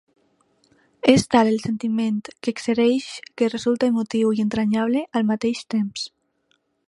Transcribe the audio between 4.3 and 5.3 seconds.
i entranyable